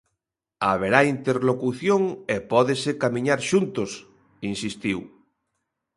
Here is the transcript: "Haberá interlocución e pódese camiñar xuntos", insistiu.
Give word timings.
"Haberá 0.69 0.99
interlocución 1.15 2.01
e 2.35 2.37
pódese 2.51 2.91
camiñar 3.03 3.39
xuntos", 3.49 3.91
insistiu. 4.51 4.99